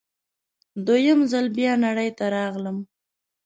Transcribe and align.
دوه 0.85 0.99
یم 1.07 1.19
ځل 1.31 1.45
بیا 1.57 1.73
نړۍ 1.85 2.09
ته 2.17 2.25
راغلم 2.35 2.77